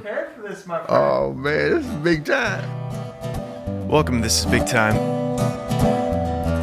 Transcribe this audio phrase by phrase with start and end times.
[0.00, 0.90] prepared for this, my friend.
[0.90, 3.88] Oh man, this is big time.
[3.88, 4.20] Welcome.
[4.22, 4.96] This is Big Time.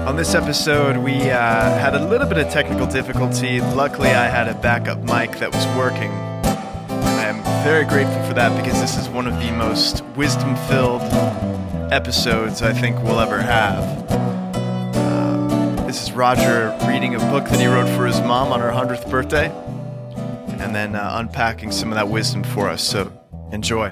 [0.06, 3.62] On this episode, we uh, had a little bit of technical difficulty.
[3.62, 6.12] Luckily, I had a backup mic that was working.
[6.12, 11.04] And I'm very grateful for that because this is one of the most wisdom filled
[11.92, 14.12] episodes I think we'll ever have.
[14.12, 18.72] Uh, this is Roger reading a book that he wrote for his mom on her
[18.72, 19.48] 100th birthday
[20.60, 22.82] and then uh, unpacking some of that wisdom for us.
[22.82, 23.12] So
[23.52, 23.92] enjoy.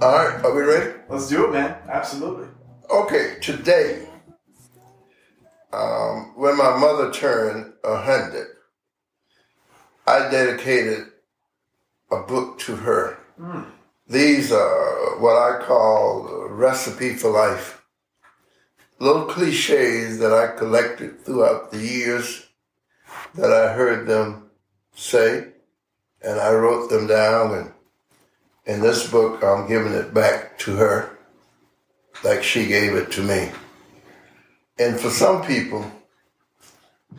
[0.00, 0.92] All right, are we ready?
[1.08, 1.76] Let's do it, man.
[1.88, 2.48] Absolutely.
[2.90, 4.06] Okay, today,
[5.72, 8.48] um, when my mother turned a hundred,
[10.06, 11.06] I dedicated
[12.10, 13.18] a book to her.
[14.08, 17.84] These are what I call recipe for life.
[18.98, 22.48] Little cliches that I collected throughout the years
[23.34, 24.50] that I heard them
[24.94, 25.52] say,
[26.22, 27.54] and I wrote them down.
[27.54, 27.72] And
[28.70, 31.18] in this book, I'm giving it back to her
[32.22, 33.50] like she gave it to me.
[34.78, 35.90] And for some people,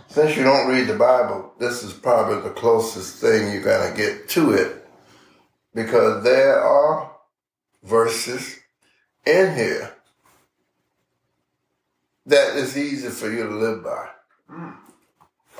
[0.08, 3.98] since you don't read the Bible, this is probably the closest thing you're going to
[3.98, 4.88] get to it
[5.76, 7.12] because there are
[7.84, 8.58] verses
[9.26, 9.94] in here
[12.28, 14.08] that is easy for you to live by.
[14.48, 14.72] Hmm.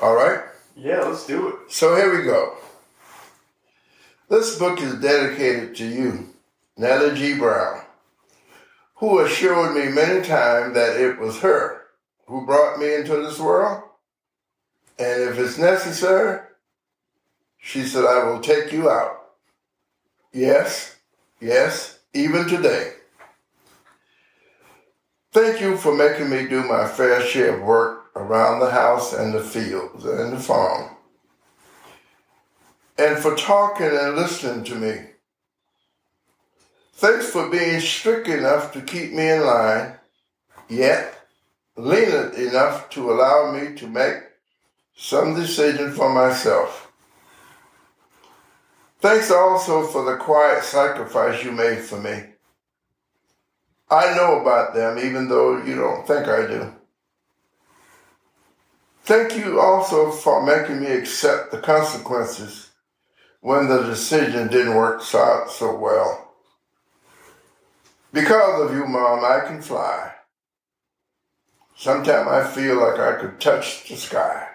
[0.00, 0.40] All right?
[0.74, 1.54] Yeah, let's do it.
[1.70, 2.56] So here we go.
[4.28, 6.28] This book is dedicated to you,
[6.76, 7.38] Nellie G.
[7.38, 7.82] Brown,
[8.96, 11.82] who assured me many times that it was her
[12.26, 13.82] who brought me into this world.
[14.98, 16.40] And if it's necessary,
[17.58, 19.18] she said, I will take you out.
[20.32, 20.96] Yes,
[21.40, 22.92] yes, even today.
[25.32, 29.34] Thank you for making me do my fair share of work around the house and
[29.34, 30.96] the fields and the farm
[32.98, 35.00] and for talking and listening to me.
[36.94, 39.94] Thanks for being strict enough to keep me in line,
[40.68, 41.26] yet
[41.76, 44.16] lenient enough to allow me to make
[44.94, 46.92] some decision for myself.
[49.00, 52.22] Thanks also for the quiet sacrifice you made for me.
[53.90, 56.72] I know about them, even though you don't think I do.
[59.04, 62.70] Thank you also for making me accept the consequences
[63.42, 66.32] when the decision didn't work out so well.
[68.12, 70.12] Because of you, Mom, I can fly.
[71.76, 74.46] Sometimes I feel like I could touch the sky.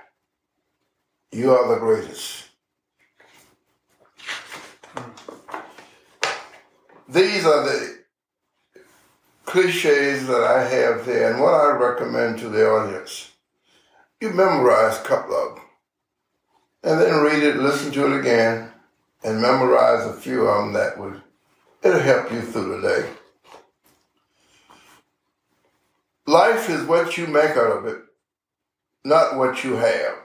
[1.34, 2.46] You are the greatest.
[7.10, 7.98] These are the
[9.44, 13.32] cliches that I have there, and what I recommend to the audience.
[14.22, 15.66] You memorize a couple of them,
[16.84, 18.72] and then read it, listen to it again,
[19.28, 21.22] and memorize a few of them that would
[21.84, 23.10] it'll help you through the day.
[26.26, 27.98] Life is what you make out of it,
[29.04, 30.16] not what you have.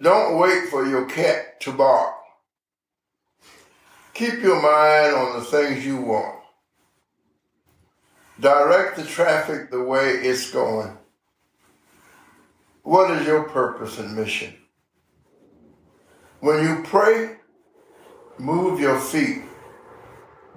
[0.00, 2.14] Don't wait for your cat to bark.
[4.14, 6.40] Keep your mind on the things you want.
[8.40, 10.96] Direct the traffic the way it's going.
[12.84, 14.54] What is your purpose and mission?
[16.40, 17.36] When you pray,
[18.38, 19.42] move your feet.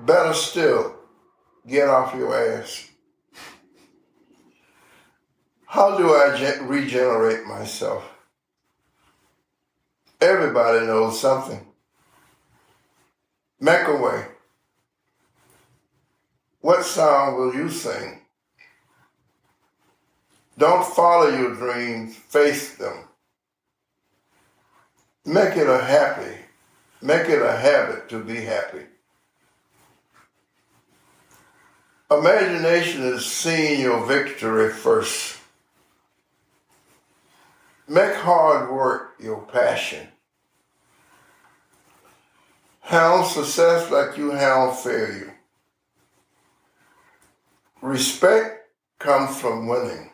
[0.05, 0.95] Better still,
[1.67, 2.89] get off your ass.
[5.65, 8.03] How do I ge- regenerate myself?
[10.19, 11.65] Everybody knows something.
[13.59, 13.87] Make.
[16.61, 18.21] What song will you sing?
[20.57, 23.05] Don't follow your dreams, face them.
[25.25, 26.35] Make it a happy,
[27.01, 28.85] make it a habit to be happy.
[32.09, 35.37] Imagination is seeing your victory first.
[37.87, 40.07] Make hard work your passion.
[42.81, 45.37] Handle success like you handle failure.
[47.81, 48.69] Respect
[48.99, 50.09] comes from winning.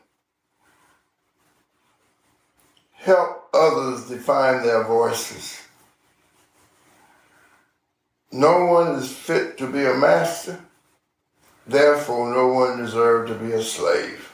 [2.92, 5.62] Help others define their voices.
[8.32, 10.60] No one is fit to be a master,
[11.66, 14.32] therefore, no one deserves to be a slave.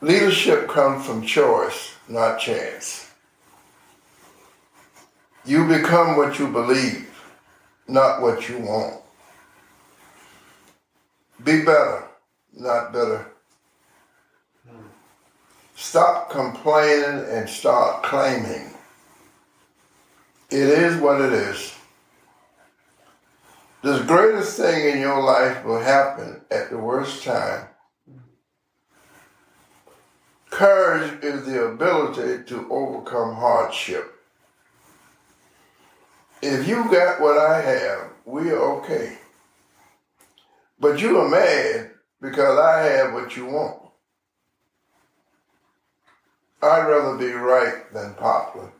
[0.00, 3.08] Leadership comes from choice, not chance.
[5.44, 7.08] You become what you believe,
[7.86, 9.02] not what you want.
[11.44, 12.04] Be better,
[12.54, 13.31] not better.
[15.82, 18.72] Stop complaining and start claiming.
[20.48, 21.74] It is what it is.
[23.82, 27.66] The greatest thing in your life will happen at the worst time.
[30.50, 34.14] Courage is the ability to overcome hardship.
[36.40, 39.18] If you got what I have, we are okay.
[40.78, 41.90] But you are mad
[42.20, 43.81] because I have what you want.
[46.62, 48.70] I'd rather be right than popular.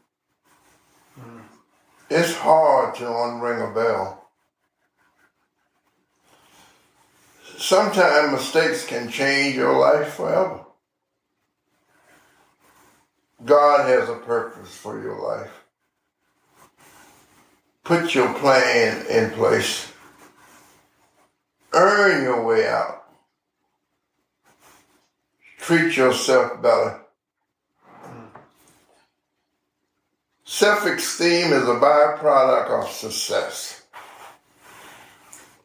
[1.19, 1.41] Mm.
[2.09, 4.29] It's hard to unring a bell.
[7.59, 10.61] Sometimes mistakes can change your life forever.
[13.45, 15.51] God has a purpose for your life.
[17.85, 19.93] Put your plan in place.
[21.73, 23.05] Earn your way out.
[25.59, 27.02] Treat yourself better.
[30.45, 33.83] Self esteem is a byproduct of success.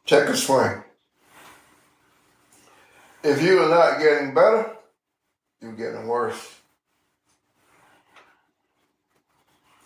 [0.05, 0.83] Take a swing.
[3.23, 4.71] If you are not getting better,
[5.61, 6.55] you're getting worse.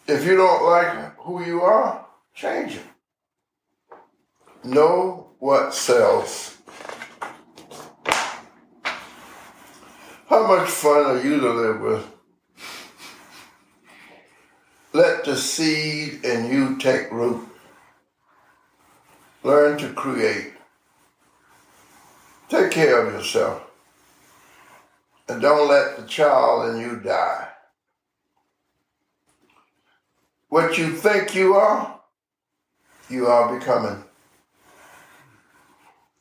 [0.07, 2.05] If you don't like who you are,
[2.35, 2.83] change it.
[4.63, 6.57] Know what sells.
[10.27, 12.20] How much fun are you to live with?
[15.01, 17.47] Let the seed in you take root.
[19.41, 20.53] Learn to create.
[22.49, 23.63] Take care of yourself.
[25.27, 27.47] And don't let the child in you die.
[30.49, 31.99] What you think you are,
[33.09, 34.03] you are becoming.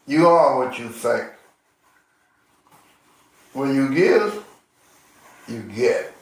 [0.07, 1.29] You are what you think.
[3.53, 4.43] When you give,
[5.49, 6.15] you get.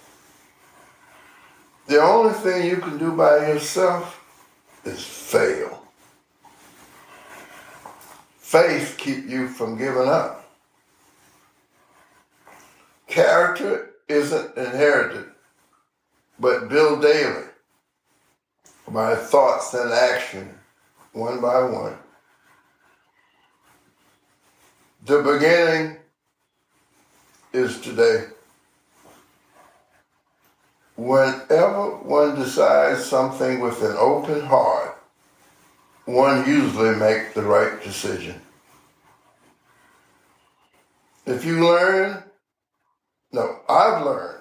[1.88, 4.22] The only thing you can do by yourself
[4.84, 5.82] is fail.
[8.36, 10.50] Faith keep you from giving up.
[13.06, 15.30] Character isn't inherited,
[16.38, 17.44] but built daily
[18.86, 20.58] by thoughts and action,
[21.14, 21.96] one by one.
[25.06, 25.96] The beginning
[27.54, 28.26] is today.
[30.98, 34.98] Whenever one decides something with an open heart,
[36.06, 38.34] one usually makes the right decision.
[41.24, 42.24] If you learn,
[43.30, 44.40] no, I've learned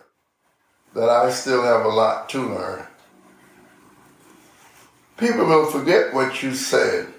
[0.95, 2.88] that I still have a lot to learn.
[5.18, 7.13] People will forget what you said,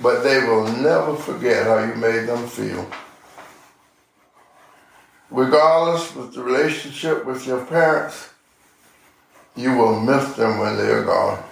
[0.00, 2.90] but they will never forget how you made them feel.
[5.30, 8.30] Regardless of the relationship with your parents,
[9.56, 11.42] you will miss them when they are gone.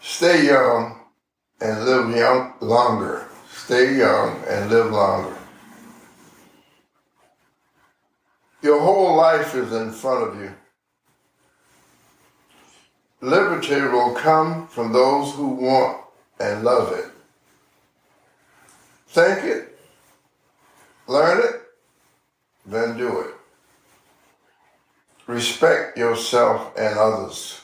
[0.00, 1.00] Stay young
[1.60, 3.26] and live young longer.
[3.52, 5.36] Stay young and live longer.
[8.62, 10.52] Your whole life is in front of you.
[13.20, 16.00] Liberty will come from those who want
[16.38, 17.06] and love it.
[19.08, 19.69] Think it,
[21.10, 21.62] learn it,
[22.64, 23.34] then do it.
[25.26, 27.60] Respect yourself and others.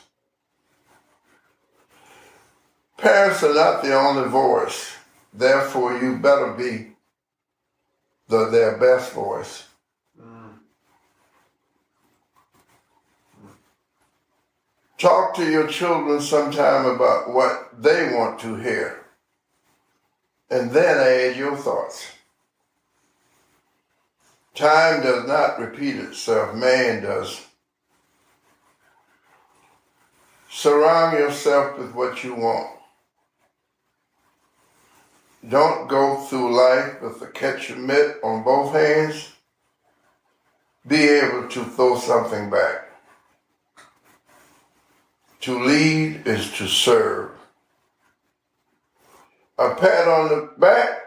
[2.97, 4.95] Parents are not the only voice.
[5.33, 6.91] Therefore, you better be
[8.27, 9.63] the, their best voice.
[14.97, 19.05] Talk to your children sometime about what they want to hear,
[20.49, 22.16] and then add your thoughts.
[24.57, 27.45] Time does not repeat itself, man does.
[30.49, 32.79] Surround yourself with what you want.
[35.47, 39.31] Don't go through life with a ketchup mitt on both hands.
[40.87, 42.89] Be able to throw something back.
[45.41, 47.29] To lead is to serve.
[49.59, 50.97] A pat on the back,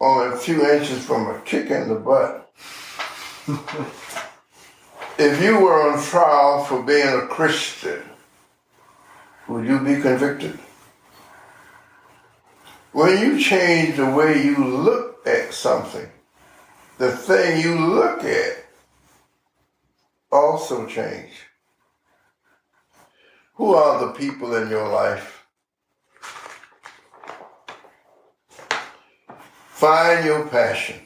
[0.00, 2.45] only a few inches from a kick in the butt.
[5.18, 8.02] If you were on trial for being a Christian,
[9.48, 10.58] would you be convicted?
[12.92, 16.08] When you change the way you look at something,
[16.98, 18.64] the thing you look at
[20.32, 21.32] also change.
[23.54, 25.46] Who are the people in your life?
[29.68, 31.05] Find your passion.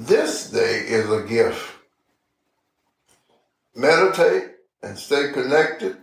[0.00, 1.74] This day is a gift.
[3.74, 4.50] Meditate
[4.80, 5.96] and stay connected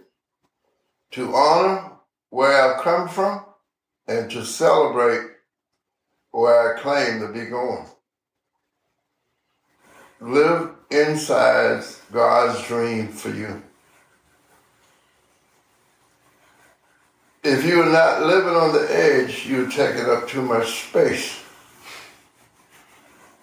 [1.11, 1.91] to honor
[2.29, 3.45] where I've come from
[4.05, 5.25] and to celebrate
[6.31, 7.85] where I claim to be going.
[10.19, 13.63] Live inside God's dream for you.
[17.45, 21.44] If you're not living on the edge, you're taking up too much space.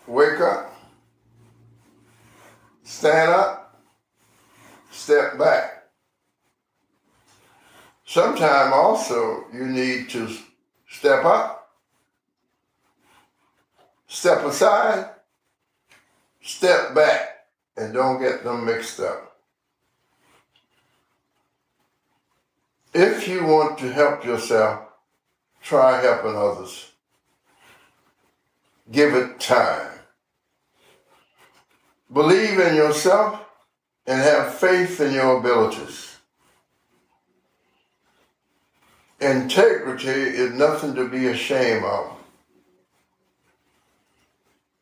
[0.07, 0.75] Wake up,
[2.83, 3.81] stand up,
[4.91, 5.85] step back.
[8.05, 10.29] Sometime also you need to
[10.89, 11.71] step up,
[14.07, 15.09] step aside,
[16.43, 19.37] step back, and don't get them mixed up.
[22.93, 24.81] If you want to help yourself,
[25.63, 26.91] try helping others.
[28.91, 29.92] Give it time.
[32.13, 33.41] Believe in yourself
[34.07, 36.17] and have faith in your abilities.
[39.21, 42.13] Integrity is nothing to be ashamed of.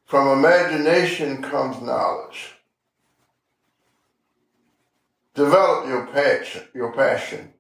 [0.07, 2.55] From imagination comes knowledge.
[5.35, 7.53] Develop your passion, your passion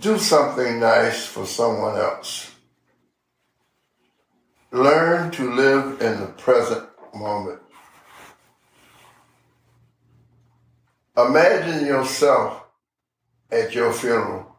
[0.00, 2.50] do something nice for someone else.
[4.70, 7.60] Learn to live in the present moment.
[11.16, 12.64] Imagine yourself
[13.50, 14.56] at your funeral.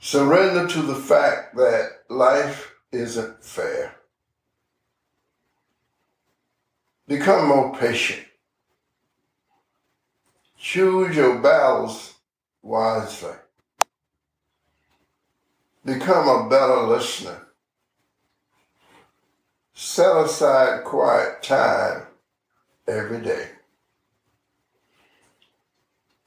[0.00, 3.94] Surrender to the fact that life isn't fair.
[7.08, 8.26] Become more patient.
[10.56, 12.14] Choose your battles
[12.62, 13.34] wisely.
[15.84, 17.45] Become a better listener.
[19.78, 22.06] Set aside quiet time
[22.88, 23.50] every day.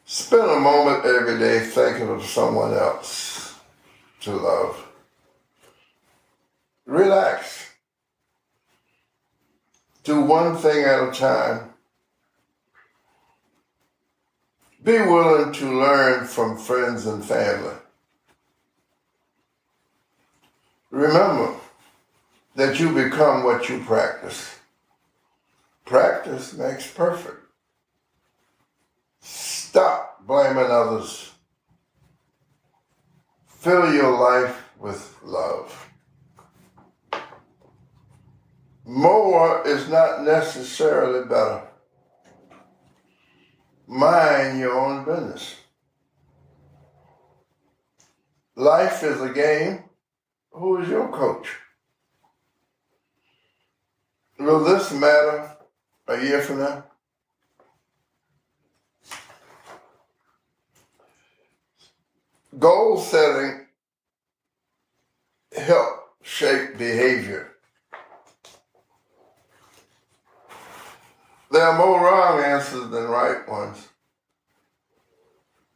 [0.05, 3.55] Spend a moment every day thinking of someone else
[4.21, 4.85] to love.
[6.85, 7.71] Relax.
[10.03, 11.73] Do one thing at a time
[14.83, 17.75] Be willing to learn from friends and family.
[20.91, 21.55] Remember
[22.59, 24.59] that you become what you practice.
[25.85, 27.37] Practice makes perfect.
[29.21, 31.31] Stop blaming others.
[33.47, 35.89] Fill your life with love.
[38.85, 41.61] More is not necessarily better
[43.87, 45.55] mind your own business.
[48.57, 49.85] Life is a game.
[50.51, 51.47] Who is your coach?
[54.39, 55.57] Will this matter
[56.07, 56.85] a year from now?
[62.57, 63.65] Goal setting
[65.55, 67.51] help shape behavior.
[71.51, 73.89] There are more wrong answers than right ones.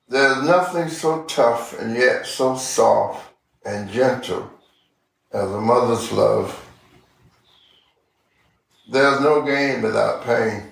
[0.08, 3.34] There's nothing so tough and yet so soft
[3.65, 4.50] and gentle
[5.34, 6.62] as a mother's love.
[8.89, 10.63] There's no gain without pain.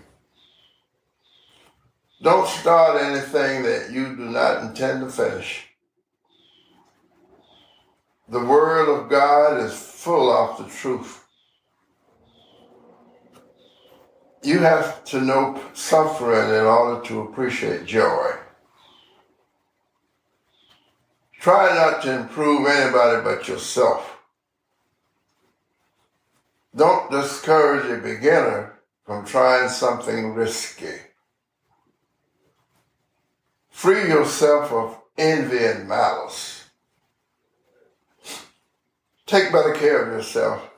[2.22, 5.68] Don't start anything that you do not intend to finish.
[8.30, 11.22] The Word of God is full of the truth.
[14.44, 18.34] you have to know suffering in order to appreciate joy.
[21.40, 24.11] Try not to improve anybody but yourself.
[26.76, 30.96] Don't discourage a beginner from trying something risky.
[33.70, 36.66] Free yourself of envy and malice.
[39.26, 40.72] Take better care of yourself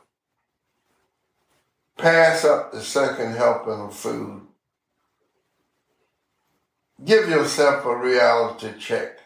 [2.03, 4.41] pass up the second helping of food.
[7.05, 9.19] Give yourself a reality check.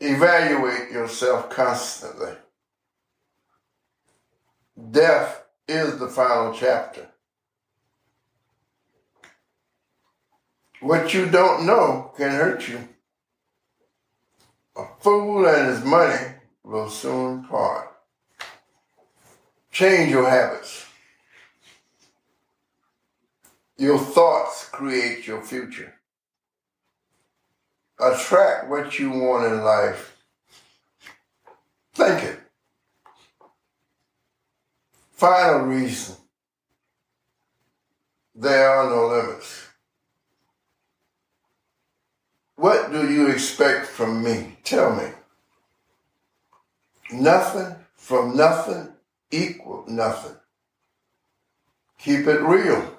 [0.00, 2.32] Evaluate yourself constantly.
[4.78, 7.08] Death is the final chapter.
[10.80, 12.88] What you don't know can hurt you.
[14.76, 17.92] A fool and his money will soon part.
[19.72, 20.86] Change your habits.
[23.76, 25.94] Your thoughts create your future.
[27.98, 30.16] Attract what you want in life.
[31.94, 32.47] Think it.
[35.18, 36.14] Final reason.
[38.36, 39.66] There are no limits.
[42.54, 44.58] What do you expect from me?
[44.62, 45.08] Tell me.
[47.10, 48.92] Nothing from nothing
[49.32, 50.36] equal nothing.
[51.98, 52.96] Keep it real.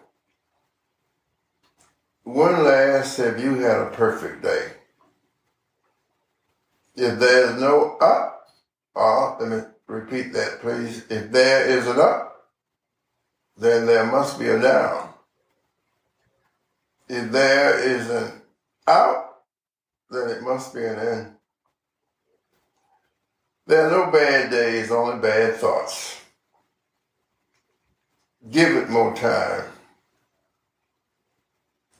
[2.25, 4.73] When last have you had a perfect day?
[6.95, 8.49] If there is no up,
[8.93, 11.03] uh, let me repeat that please.
[11.09, 12.45] If there is an up,
[13.57, 15.09] then there must be a down.
[17.09, 18.31] If there is an
[18.87, 19.39] out,
[20.09, 21.35] then it must be an in.
[23.65, 26.21] There are no bad days, only bad thoughts.
[28.49, 29.65] Give it more time.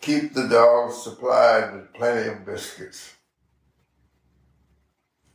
[0.02, 3.14] Keep the dogs supplied with plenty of biscuits.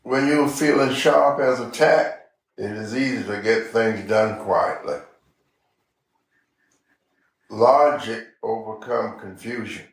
[0.02, 2.23] When you're feeling sharp as a tack,
[2.56, 4.98] it is easy to get things done quietly.
[7.50, 9.86] Logic overcome confusion.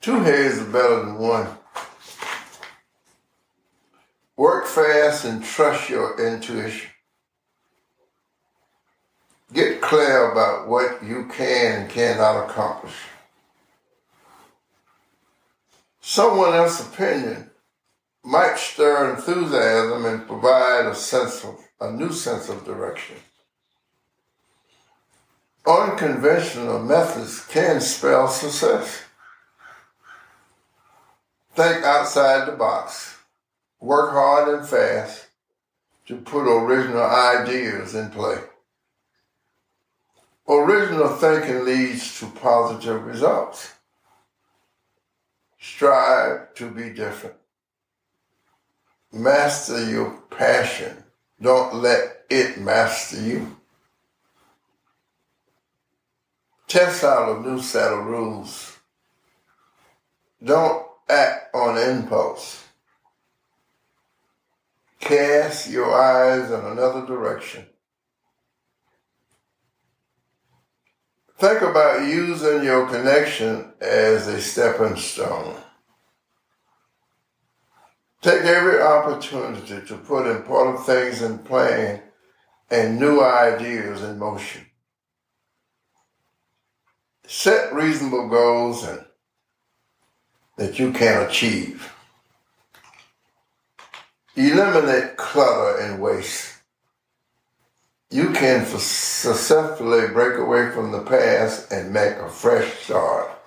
[0.00, 1.48] Two heads are better than one.
[4.36, 6.90] Work fast and trust your intuition.
[9.52, 12.94] Get clear about what you can and cannot accomplish.
[16.00, 17.51] Someone else's opinion
[18.24, 23.16] might stir enthusiasm and provide a sense of a new sense of direction.
[25.66, 29.02] Unconventional methods can spell success.
[31.54, 33.16] Think outside the box
[33.80, 35.26] work hard and fast
[36.06, 38.38] to put original ideas in play.
[40.48, 43.72] Original thinking leads to positive results.
[45.60, 47.36] Strive to be different.
[49.12, 51.04] Master your passion.
[51.40, 53.56] Don't let it master you.
[56.66, 58.78] Test out a new set of rules.
[60.42, 62.64] Don't act on impulse.
[64.98, 67.66] Cast your eyes in another direction.
[71.36, 75.56] Think about using your connection as a stepping stone.
[78.22, 82.00] Take every opportunity to put important things in plan
[82.70, 84.64] and new ideas in motion.
[87.26, 89.04] Set reasonable goals and
[90.56, 91.92] that you can achieve.
[94.36, 96.54] Eliminate clutter and waste.
[98.10, 103.41] You can successfully break away from the past and make a fresh start.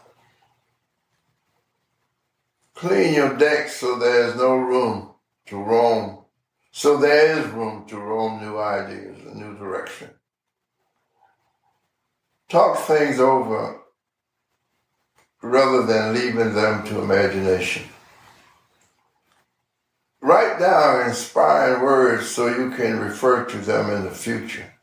[2.76, 5.12] Clean your deck so there is no room
[5.46, 6.26] to roam.
[6.72, 10.10] So there is room to roam new ideas, a new direction.
[12.50, 13.80] Talk things over
[15.42, 17.84] rather than leaving them to imagination.
[20.20, 24.74] Write down inspiring words so you can refer to them in the future.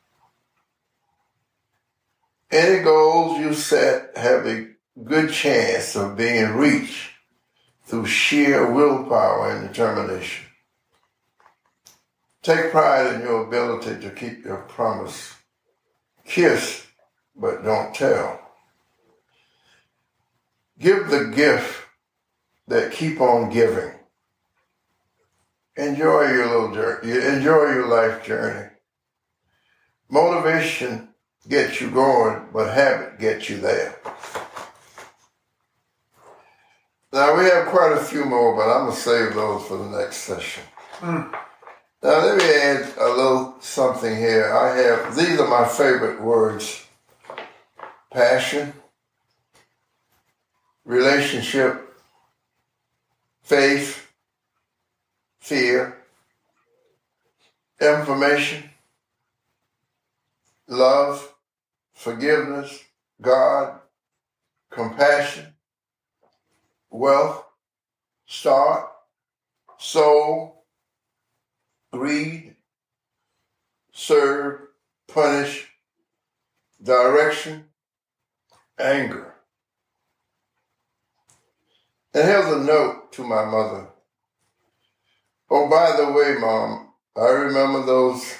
[2.51, 4.69] Any goals you set have a
[5.05, 7.12] good chance of being reached
[7.93, 10.47] through sheer willpower and determination.
[12.41, 15.35] Take pride in your ability to keep your promise.
[16.25, 16.87] Kiss,
[17.37, 18.41] but don't tell.
[20.79, 21.83] Give the gift
[22.67, 23.93] that keep on giving.
[25.77, 27.13] Enjoy your little journey.
[27.13, 28.71] Enjoy your life journey.
[30.09, 31.11] Motivation
[31.47, 33.95] gets you going, but habit gets you there.
[37.13, 40.17] Now we have quite a few more, but I'm gonna save those for the next
[40.17, 40.63] session.
[41.01, 41.31] Mm.
[42.03, 44.51] Now let me add a little something here.
[44.55, 46.87] I have these are my favorite words:
[48.11, 48.73] passion,
[50.87, 51.95] relationship,
[53.43, 54.11] faith,
[55.39, 55.99] fear,
[57.79, 58.71] information,
[60.67, 61.35] love,
[61.93, 62.83] forgiveness,
[63.21, 63.81] God,
[64.71, 65.53] compassion,
[66.93, 67.45] wealth,
[68.27, 68.89] start,
[69.79, 70.65] soul,
[71.93, 72.55] greed,
[73.93, 74.61] serve,
[75.09, 75.69] punish,
[76.83, 77.65] direction,
[78.79, 79.35] anger.
[82.15, 83.89] And here's a note to my mother.
[85.51, 88.35] Oh, by the way, Mom, I remember those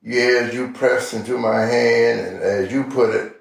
[0.00, 3.34] years you pressed into my hand, and as you put it,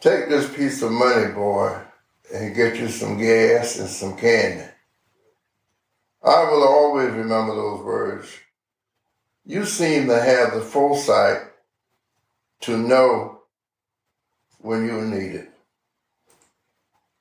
[0.00, 1.80] take this piece of money, boy,
[2.32, 4.64] and get you some gas and some candy.
[6.22, 8.28] I will always remember those words.
[9.44, 11.42] You seem to have the foresight
[12.62, 13.40] to know
[14.58, 15.50] when you need it.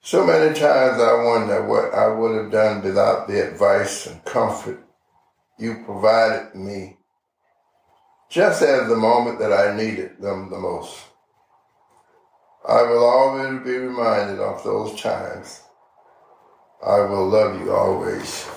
[0.01, 4.83] So many times I wonder what I would have done without the advice and comfort
[5.59, 6.97] you provided me
[8.29, 11.08] just at the moment that I needed them the most.
[12.67, 15.61] I will always be reminded of those times.
[16.85, 18.47] I will love you always.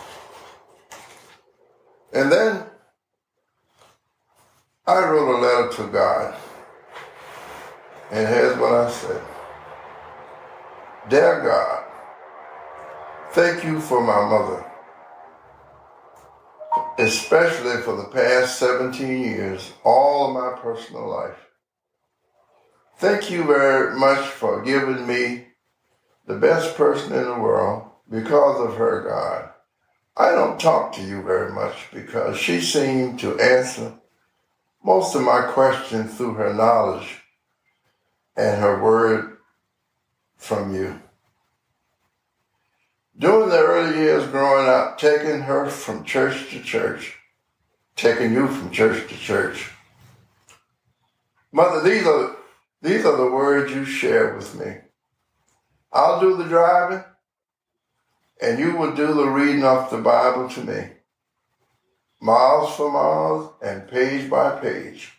[2.13, 2.65] And then
[4.87, 6.35] I wrote a letter to God.
[8.11, 9.23] And here's what I said
[11.09, 11.85] Dear God,
[13.33, 14.65] thank you for my mother,
[16.99, 21.52] especially for the past 17 years, all of my personal life.
[23.03, 25.47] Thank you very much for giving me
[26.29, 29.51] the best person in the world because of her, God.
[30.17, 33.95] I don't talk to you very much because she seemed to answer
[34.85, 37.23] most of my questions through her knowledge
[38.37, 39.39] and her word
[40.37, 41.03] from you.
[43.19, 47.17] During the early years growing up, taking her from church to church,
[47.97, 49.73] taking you from church to church.
[51.51, 52.37] Mother, these are
[52.83, 54.79] these are the words you share with me.
[55.93, 57.05] I'll do the driving,
[58.43, 60.89] and you will do the reading of the Bible to me,
[62.21, 65.13] miles for miles and page by page.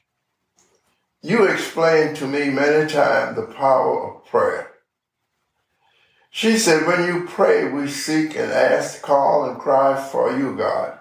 [1.22, 4.72] You explained to me many times the power of prayer.
[6.30, 11.00] She said, when you pray, we seek and ask, call and cry for you, God.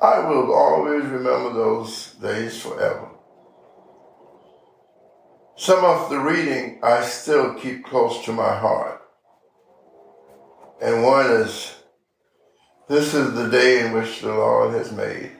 [0.00, 3.07] I will always remember those days forever.
[5.58, 9.02] Some of the reading I still keep close to my heart.
[10.80, 11.74] And one is,
[12.88, 15.32] This is the day in which the Lord has made.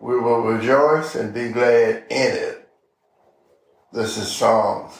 [0.00, 2.66] We will rejoice and be glad in it.
[3.92, 4.94] This is Psalms.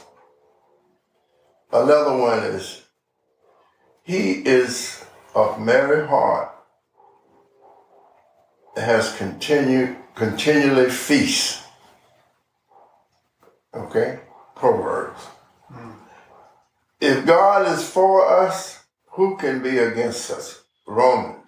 [1.72, 2.82] Another one is,
[4.02, 5.02] He is
[5.34, 6.54] of merry heart,
[8.76, 11.61] has continued, continually feast.
[13.74, 14.20] Okay?
[14.54, 15.20] Proverbs.
[15.72, 15.96] Mm.
[17.00, 20.62] If God is for us, who can be against us?
[20.86, 21.38] Romans.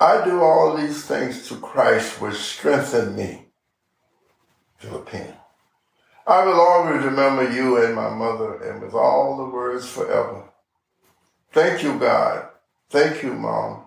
[0.00, 3.46] I do all these things to Christ which strengthen me.
[4.78, 5.34] Philippine.
[6.26, 10.44] I will always remember you and my mother and with all the words forever.
[11.52, 12.48] Thank you, God.
[12.90, 13.84] Thank you, Mom.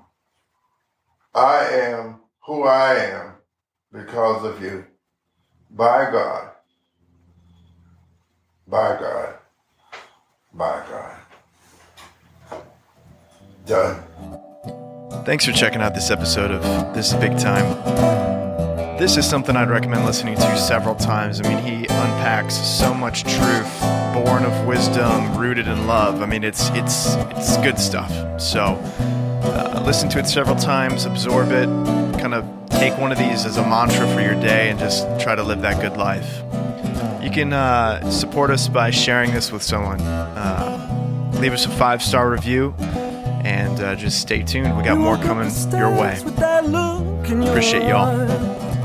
[1.33, 3.33] I am who I am
[3.91, 4.85] because of you.
[5.71, 6.51] By God.
[8.67, 9.35] By God.
[10.53, 12.61] By God.
[13.65, 14.03] Done.
[15.25, 17.65] Thanks for checking out this episode of This Big Time.
[18.97, 21.41] This is something I'd recommend listening to several times.
[21.41, 23.81] I mean, he unpacks so much truth,
[24.13, 26.21] born of wisdom, rooted in love.
[26.21, 28.41] I mean, it's it's it's good stuff.
[28.41, 28.81] So,
[29.43, 31.67] uh, listen to it several times, absorb it,
[32.19, 35.35] kind of take one of these as a mantra for your day, and just try
[35.35, 36.43] to live that good life.
[37.23, 39.99] You can uh, support us by sharing this with someone.
[40.01, 42.73] Uh, leave us a five star review
[43.43, 44.77] and uh, just stay tuned.
[44.77, 46.19] We got more coming your way.
[47.49, 48.77] Appreciate y'all.